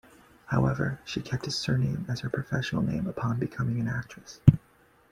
[0.47, 4.39] However, she kept his surname as her professional name upon becoming an actress.